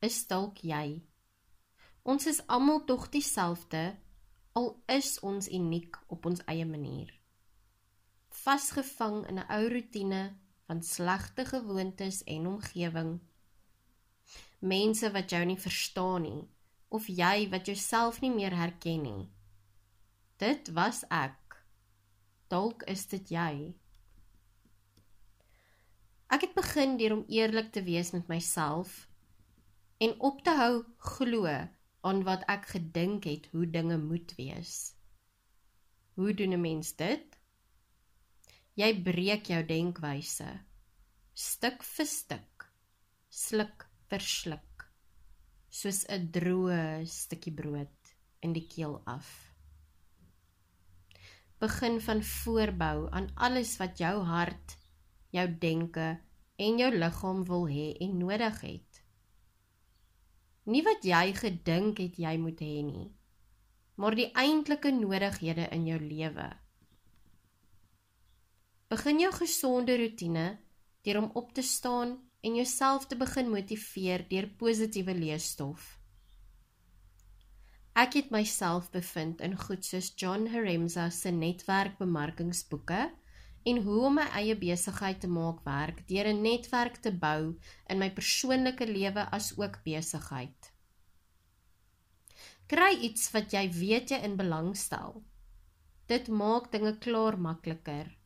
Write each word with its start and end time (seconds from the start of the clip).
is 0.00 0.26
dalk 0.26 0.62
jy. 0.64 1.00
Ons 2.02 2.26
is 2.26 2.40
almal 2.48 2.84
tog 2.88 3.08
dieselfde 3.12 3.96
al 4.56 4.72
is 4.90 5.18
ons 5.22 5.48
uniek 5.48 5.96
op 6.08 6.26
ons 6.26 6.40
eie 6.50 6.66
manier. 6.66 7.12
Vasgevang 8.42 9.26
in 9.28 9.38
'n 9.38 9.50
ou 9.56 9.68
rotine 9.68 10.36
van 10.66 10.82
slegte 10.82 11.44
gewoontes 11.44 12.24
en 12.24 12.46
omgewing. 12.46 13.20
Mense 14.58 15.10
wat 15.10 15.30
jou 15.30 15.44
nie 15.44 15.58
verstaan 15.58 16.22
nie 16.22 16.48
of 16.88 17.06
jy 17.06 17.48
wat 17.50 17.66
jouself 17.66 18.20
nie 18.20 18.30
meer 18.30 18.56
herken 18.56 19.02
nie. 19.02 19.28
Dit 20.36 20.72
was 20.72 21.04
ek. 21.10 21.64
Dalk 22.48 22.82
is 22.82 23.06
dit 23.06 23.28
jy. 23.28 23.74
Ek 26.30 26.40
het 26.40 26.54
begin 26.54 26.96
deur 26.96 27.12
om 27.12 27.24
eerlik 27.28 27.72
te 27.72 27.82
wees 27.82 28.10
met 28.10 28.28
myself 28.28 29.09
en 30.00 30.16
op 30.30 30.40
te 30.44 30.54
hou 30.56 30.72
glo 31.12 31.50
aan 32.00 32.24
wat 32.28 32.46
ek 32.48 32.72
gedink 32.74 33.28
het 33.28 33.50
hoe 33.52 33.66
dinge 33.68 33.98
moet 34.00 34.32
wees. 34.38 34.94
Hoe 36.16 36.34
doen 36.34 36.56
'n 36.56 36.60
mens 36.60 36.96
dit? 36.96 37.38
Jy 38.74 38.90
breek 39.02 39.46
jou 39.46 39.62
denkwyse 39.66 40.50
stuk 41.40 41.84
vir 41.86 42.06
stuk, 42.06 42.66
sluk 43.30 43.86
vir 44.10 44.22
sluk, 44.24 44.84
soos 45.70 46.04
'n 46.08 46.30
droë 46.34 47.06
stukkie 47.06 47.54
brood 47.54 48.00
in 48.42 48.52
die 48.52 48.66
keel 48.66 49.00
af. 49.06 49.28
Begin 51.60 52.00
van 52.00 52.22
voorbou 52.22 53.08
aan 53.12 53.28
alles 53.36 53.76
wat 53.78 53.98
jou 53.98 54.24
hart, 54.24 54.76
jou 55.30 55.46
denke 55.64 56.08
en 56.56 56.78
jou 56.78 56.90
liggaam 56.90 57.44
wil 57.44 57.66
hê 57.68 57.86
en 58.00 58.18
nodig 58.18 58.60
het. 58.60 58.89
Nie 60.64 60.82
wat 60.84 61.04
jy 61.04 61.32
gedink 61.36 62.02
het 62.02 62.18
jy 62.20 62.34
moet 62.36 62.60
hê 62.60 62.80
nie, 62.84 63.06
maar 63.96 64.16
die 64.16 64.28
eintlike 64.36 64.92
nodighede 64.92 65.68
in 65.72 65.86
jou 65.88 66.00
lewe. 66.00 66.48
Begin 68.90 69.22
jou 69.22 69.30
gesonde 69.32 69.96
rotine 69.96 70.58
deur 71.06 71.22
om 71.22 71.30
op 71.34 71.54
te 71.54 71.62
staan 71.62 72.18
en 72.40 72.54
jouself 72.54 73.06
te 73.06 73.16
begin 73.16 73.48
motiveer 73.52 74.26
deur 74.28 74.48
positiewe 74.60 75.14
leesstof. 75.14 75.96
Ek 78.00 78.14
het 78.16 78.30
myself 78.30 78.90
bevind 78.92 79.40
in 79.44 79.56
goed 79.58 79.84
soos 79.84 80.12
John 80.16 80.46
Haremza 80.52 81.08
se 81.10 81.32
netwerkbemarkingsboeke 81.34 83.10
en 83.62 83.82
hoe 83.84 84.00
om 84.08 84.14
my 84.14 84.26
eie 84.40 84.56
besigheid 84.56 85.20
te 85.20 85.28
maak 85.28 85.64
werk 85.64 86.06
deur 86.08 86.28
'n 86.28 86.42
netwerk 86.42 86.96
te 86.96 87.12
bou 87.12 87.56
in 87.88 87.98
my 87.98 88.10
persoonlike 88.10 88.86
lewe 88.86 89.30
as 89.30 89.52
ook 89.58 89.82
besigheid. 89.84 90.72
Kry 92.66 92.94
iets 93.02 93.30
wat 93.34 93.52
jy 93.52 93.68
weet 93.72 94.10
jy 94.10 94.22
in 94.22 94.36
belang 94.36 94.76
stel. 94.76 95.24
Dit 96.06 96.28
maak 96.28 96.72
dinge 96.72 96.98
klaar 96.98 97.38
makliker. 97.38 98.16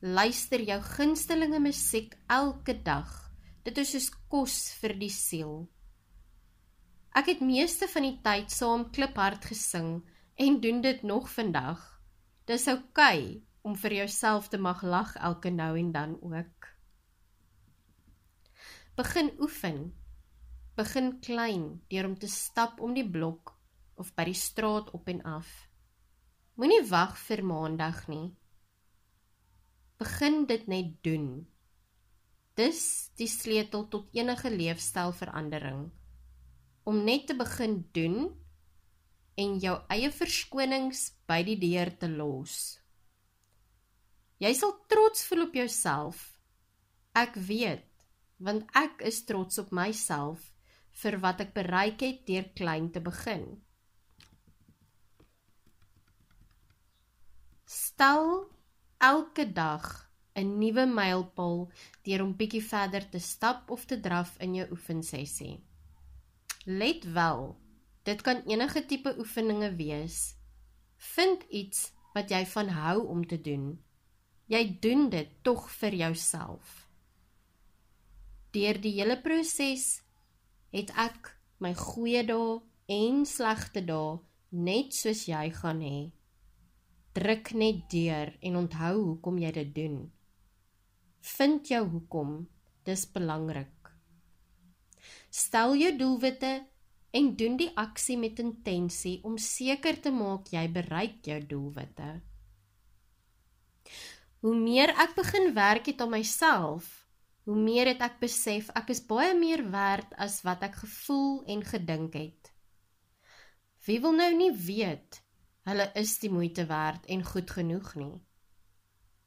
Luister 0.00 0.60
jou 0.60 0.80
gunstelinge 0.80 1.60
musiek 1.60 2.16
elke 2.28 2.82
dag. 2.82 3.32
Dit 3.64 3.78
is 3.78 3.90
soos 3.90 4.10
kos 4.28 4.74
vir 4.80 4.94
die 4.98 5.10
siel. 5.10 5.68
Ek 7.16 7.26
het 7.26 7.40
meeste 7.40 7.88
van 7.88 8.02
die 8.02 8.18
tyd 8.22 8.50
saam 8.50 8.90
kliphard 8.90 9.44
gesing 9.44 10.02
en 10.36 10.60
doen 10.60 10.80
dit 10.80 11.02
nog 11.02 11.30
vandag. 11.30 11.95
Dis 12.46 12.68
oukei 12.70 12.86
okay 12.86 13.22
om 13.66 13.74
vir 13.74 13.96
jouself 13.96 14.46
te 14.48 14.58
mag 14.62 14.82
lag 14.86 15.16
elke 15.18 15.50
nou 15.50 15.72
en 15.78 15.88
dan 15.92 16.12
ook. 16.22 16.68
Begin 18.94 19.32
oefen. 19.42 19.80
Begin 20.78 21.16
klein 21.20 21.64
deur 21.90 22.06
om 22.06 22.14
te 22.14 22.28
stap 22.30 22.80
om 22.80 22.94
die 22.94 23.08
blok 23.10 23.56
of 23.98 24.12
by 24.14 24.28
die 24.28 24.38
straat 24.38 24.92
op 24.94 25.10
en 25.10 25.24
af. 25.26 25.50
Moenie 26.54 26.84
wag 26.86 27.18
vir 27.18 27.42
maandag 27.42 28.06
nie. 28.08 28.30
Begin 29.98 30.44
dit 30.46 30.68
net 30.70 30.94
doen. 31.02 31.28
Dis 32.56 33.10
die 33.18 33.28
sleutel 33.28 33.88
tot 33.90 34.14
enige 34.14 34.52
leefstylverandering. 34.54 35.88
Om 36.86 37.02
net 37.04 37.26
te 37.26 37.34
begin 37.36 37.80
doen 37.92 38.30
en 39.36 39.58
jou 39.60 39.76
eie 39.92 40.10
verskonings 40.12 41.10
by 41.28 41.42
die 41.46 41.58
deur 41.60 41.92
te 42.00 42.08
los. 42.08 42.78
Jy 44.40 44.52
sal 44.56 44.74
trots 44.88 45.24
voel 45.28 45.46
op 45.46 45.54
jouself. 45.56 46.24
Ek 47.16 47.36
weet, 47.48 47.86
want 48.36 48.68
ek 48.76 49.04
is 49.08 49.22
trots 49.28 49.60
op 49.62 49.72
myself 49.72 50.50
vir 51.02 51.18
wat 51.22 51.40
ek 51.44 51.54
bereik 51.56 52.02
het 52.04 52.24
deur 52.28 52.50
klein 52.56 52.90
te 52.92 53.00
begin. 53.04 53.46
Stel 57.66 58.48
elke 59.00 59.44
dag 59.52 60.06
'n 60.36 60.58
nuwe 60.60 60.84
mylpaal 60.86 61.70
deur 62.04 62.22
om 62.22 62.36
bietjie 62.36 62.64
verder 62.64 63.08
te 63.08 63.18
stap 63.18 63.70
of 63.70 63.84
te 63.84 64.00
draf 64.00 64.36
in 64.38 64.54
jou 64.54 64.66
oefensessie. 64.70 65.56
Let 66.64 67.04
wel, 67.12 67.56
dit 68.06 68.22
kan 68.22 68.44
enige 68.46 68.84
tipe 68.86 69.14
oefeninge 69.18 69.72
wees. 69.76 70.36
Vind 71.14 71.42
iets 71.50 71.90
wat 72.14 72.30
jy 72.32 72.46
van 72.54 72.70
hou 72.72 73.02
om 73.12 73.26
te 73.26 73.40
doen 73.40 73.74
Jy 74.46 74.78
doen 74.78 75.08
dit 75.10 75.30
tog 75.42 75.64
vir 75.80 75.94
jouself. 75.98 76.84
Deur 78.54 78.78
die 78.78 78.92
hele 78.94 79.16
proses 79.18 79.86
het 80.70 80.92
ek 81.02 81.32
my 81.58 81.72
goeie 81.74 82.22
dae 82.28 82.60
en 82.94 83.24
slegte 83.26 83.82
dae 83.88 84.20
net 84.54 84.94
soos 84.94 85.24
jy 85.26 85.48
gaan 85.56 85.82
hê. 85.82 85.98
Druk 87.18 87.50
net 87.58 87.82
deur 87.90 88.30
en 88.38 88.60
onthou 88.62 88.94
hoekom 89.00 89.42
jy 89.42 89.50
dit 89.58 89.74
doen. 89.80 89.98
Vind 91.26 91.66
jou 91.66 91.82
hoekom, 91.96 92.38
dis 92.86 93.02
belangrik. 93.10 93.90
Stel 95.26 95.74
jou 95.74 95.90
doelwitte 95.98 96.52
en 97.10 97.34
doen 97.36 97.56
die 97.56 97.70
aksie 97.78 98.16
met 98.18 98.40
intensie 98.42 99.18
om 99.24 99.38
seker 99.38 100.00
te 100.00 100.10
maak 100.10 100.50
jy 100.52 100.66
bereik 100.72 101.22
jou 101.26 101.38
doelwitte. 101.46 102.08
Hoe 104.44 104.54
meer 104.56 104.92
ek 105.02 105.14
begin 105.16 105.52
werk 105.54 105.86
het 105.90 106.00
aan 106.00 106.12
myself, 106.12 106.88
hoe 107.46 107.56
meer 107.56 107.92
het 107.92 108.02
ek 108.04 108.18
besef 108.20 108.68
ek 108.78 108.90
is 108.94 109.04
baie 109.06 109.34
meer 109.38 109.62
werd 109.70 110.12
as 110.22 110.42
wat 110.46 110.64
ek 110.66 110.82
gevoel 110.82 111.44
en 111.54 111.62
gedink 111.64 112.18
het. 112.18 112.52
Wie 113.86 114.00
wil 114.02 114.16
nou 114.18 114.32
nie 114.34 114.52
weet 114.52 115.22
hulle 115.66 115.88
is 115.98 116.18
die 116.22 116.30
moeite 116.30 116.66
werd 116.70 117.06
en 117.10 117.24
goed 117.26 117.50
genoeg 117.50 117.94
nie. 117.98 118.14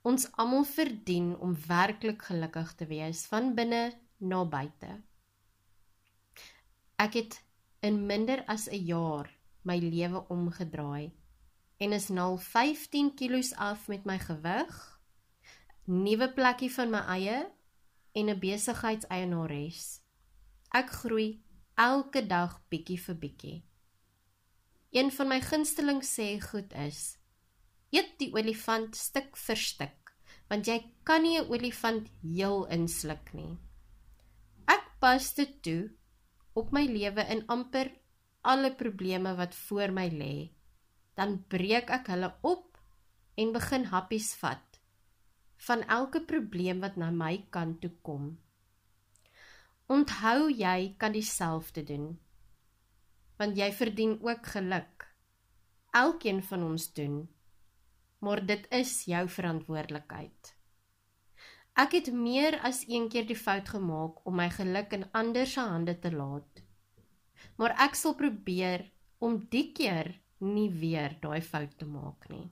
Ons 0.08 0.30
almal 0.40 0.64
verdien 0.68 1.34
om 1.36 1.58
werklik 1.68 2.24
gelukkig 2.30 2.72
te 2.80 2.88
wees 2.88 3.26
van 3.28 3.52
binne 3.56 3.84
na 4.24 4.46
buite. 4.48 4.94
Ek 7.00 7.16
het 7.20 7.40
in 7.82 8.06
minder 8.06 8.44
as 8.48 8.68
'n 8.68 8.86
jaar 8.86 9.28
my 9.62 9.78
lewe 9.80 10.28
omgedraai 10.28 11.12
en 11.78 11.92
is 11.92 12.08
nou 12.10 12.40
15 12.40 13.14
kg 13.16 13.54
af 13.56 13.88
met 13.88 14.06
my 14.06 14.20
gewig 14.20 15.00
nuwe 15.86 16.28
plekkie 16.34 16.72
van 16.72 16.90
my 16.90 17.00
eie 17.16 17.38
en 18.12 18.30
'n 18.30 18.40
besigheidseienares. 18.40 20.02
Ek 20.70 20.90
groei 20.90 21.42
elke 21.76 22.28
dag 22.28 22.62
bietjie 22.70 23.00
vir 23.00 23.16
bietjie. 23.16 23.64
Een 24.92 25.12
van 25.12 25.28
my 25.28 25.42
gunsteling 25.42 26.04
sê 26.04 26.42
goed 26.42 26.74
is: 26.74 27.18
Eet 27.90 28.20
die 28.20 28.34
olifant 28.34 28.96
stuk 28.96 29.38
vir 29.38 29.56
stuk, 29.56 30.14
want 30.50 30.68
jy 30.68 30.94
kan 31.04 31.22
nie 31.22 31.40
'n 31.40 31.50
olifant 31.50 32.10
heel 32.22 32.66
insluk 32.66 33.34
nie. 33.34 33.58
Ek 34.68 34.86
pas 35.00 35.34
dit 35.34 35.62
toe 35.64 35.90
op 36.60 36.72
my 36.76 36.86
lewe 36.88 37.26
in 37.34 37.46
amper 37.48 37.92
alle 38.42 38.72
probleme 38.76 39.36
wat 39.36 39.56
voor 39.68 39.94
my 39.96 40.08
lê. 40.12 40.36
Dan 41.16 41.40
breek 41.52 41.92
ek 41.92 42.12
hulle 42.12 42.34
op 42.48 42.80
en 43.40 43.54
begin 43.56 43.88
happies 43.94 44.34
vat 44.40 44.70
van 45.68 45.84
elke 45.92 46.22
probleem 46.24 46.80
wat 46.80 46.96
na 46.96 47.10
my 47.12 47.34
kant 47.52 47.82
toe 47.84 47.92
kom. 48.04 48.32
Onthou 49.92 50.48
jy 50.54 50.94
kan 51.02 51.16
dieselfde 51.16 51.84
doen. 51.84 52.14
Want 53.40 53.58
jy 53.60 53.72
verdien 53.76 54.16
ook 54.24 54.46
geluk. 54.54 55.08
Elkeen 55.92 56.44
van 56.44 56.64
ons 56.64 56.88
doen. 56.94 57.26
Maar 58.20 58.46
dit 58.46 58.68
is 58.76 58.94
jou 59.10 59.26
verantwoordelikheid. 59.30 60.54
Ek 61.80 61.94
het 61.96 62.10
meer 62.12 62.58
as 62.68 62.81
een 62.92 63.06
keer 63.08 63.28
die 63.30 63.38
fout 63.40 63.70
gemaak 63.72 64.26
om 64.28 64.36
my 64.36 64.50
geluk 64.52 64.92
in 64.98 65.06
ander 65.16 65.48
se 65.48 65.64
hande 65.64 65.94
te 66.04 66.12
laat. 66.12 66.64
Maar 67.56 67.76
ek 67.86 67.96
sal 67.96 68.18
probeer 68.20 68.84
om 69.24 69.38
die 69.54 69.70
keer 69.78 70.12
nie 70.44 70.68
weer 70.81 71.16
daai 71.22 71.40
fout 71.44 71.78
te 71.80 71.88
maak 71.88 72.28
nie. 72.31 72.50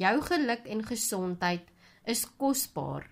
Jou 0.00 0.16
geluk 0.26 0.66
en 0.66 0.82
gesondheid 0.88 1.70
is 2.04 2.24
kosbaar. 2.40 3.06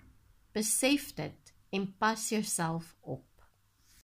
Besef 0.54 1.12
dit 1.14 1.54
en 1.74 1.86
pas 1.98 2.28
jouself 2.30 2.96
op. 3.00 3.33